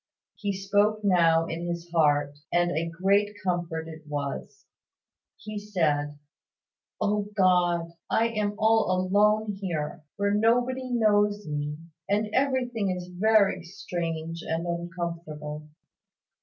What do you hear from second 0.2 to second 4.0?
He spoke now in his heart; and a great comfort